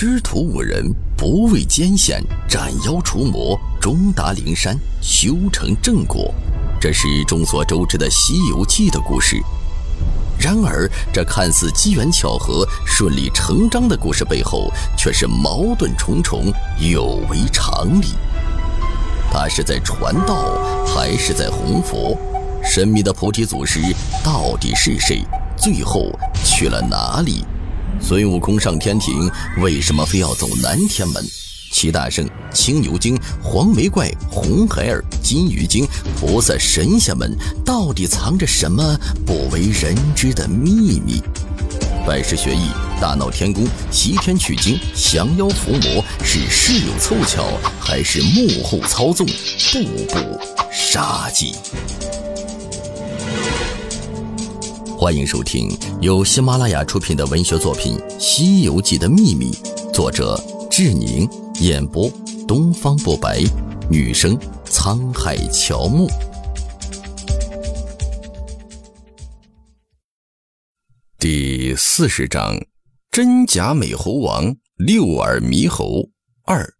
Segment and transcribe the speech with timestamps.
[0.00, 6.32] 师徒五人不畏艰险，斩妖除魔，终达灵山，修成正果。
[6.80, 9.42] 这是众所周知的《西游记》的故事。
[10.38, 16.44] 然而，这看似机缘巧合、顺理成章的故事背后，却是矛盾重重，
[16.78, 18.14] 有违常理。
[19.32, 22.16] 他是在传道，还是在弘佛？
[22.62, 23.80] 神秘的菩提祖师
[24.22, 25.24] 到底是谁？
[25.56, 26.08] 最后
[26.44, 27.44] 去了哪里？
[28.00, 29.30] 孙悟空上天庭，
[29.62, 31.24] 为什么非要走南天门？
[31.70, 35.86] 齐大圣、青牛精、黄眉怪、红孩儿、金鱼精、
[36.18, 41.22] 菩萨、神仙们到底藏着什么不为人知的秘密？
[42.06, 47.46] 拜师学艺、大闹天宫、西天取经、降妖伏魔，是事有凑巧，
[47.78, 49.26] 还是幕后操纵？
[49.26, 50.40] 步步
[50.72, 51.54] 杀机。
[55.08, 59.52] 欢迎收听由喜马拉雅出品的文学作品《西游记的秘密》，
[59.90, 60.38] 作者
[60.70, 61.26] 志宁，
[61.62, 62.12] 演播
[62.46, 63.42] 东方不白，
[63.90, 66.10] 女生沧海乔木。
[71.18, 72.54] 第四十章：
[73.10, 76.06] 真假美猴王六耳猕猴
[76.44, 76.70] 二。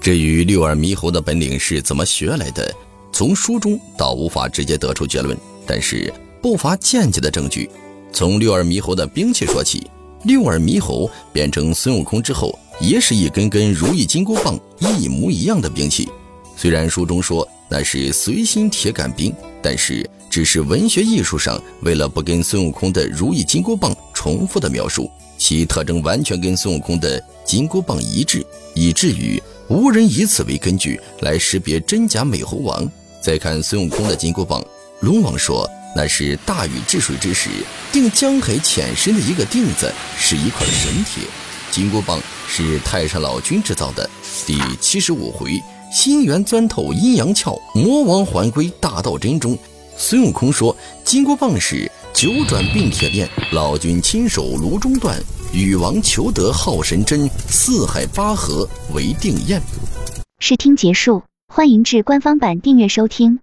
[0.00, 2.74] 至于六耳猕猴的本领是怎么学来的，
[3.12, 6.12] 从书中倒无法直接得出结论，但是。
[6.44, 7.70] 不乏间接的证据。
[8.12, 9.90] 从六耳猕猴的兵器说起，
[10.24, 16.06] 六耳猕猴变成孙悟空之后，也是一根根如意金箍棒一模一样的兵器。
[16.54, 32.86] 虽然书中说那是随心铁杆兵，但是只是文学艺术上为了不跟孙悟空的如意金箍棒重复的描述，其特征完全跟孙悟空的金箍棒一致，以至于无人以此为根据来识别真假美猴王。
[33.22, 34.62] 再看孙悟空的金箍棒，
[35.00, 35.66] 龙王说。
[35.96, 37.48] 那是大禹治水之时
[37.92, 41.22] 定江海浅深的一个定字，是一块神铁。
[41.70, 44.08] 金箍棒是太上老君制造的。
[44.46, 45.60] 第七十五回，
[45.92, 49.56] 心猿钻透阴阳窍，魔王还归大道真中。
[49.96, 55.16] 孙悟空说：“金箍棒是九转并铁链，老君亲手炉中断。
[55.52, 59.62] 禹王求得好神针，四海八河为定验。”
[60.40, 63.38] 试听结束，欢迎至官方版订阅收听。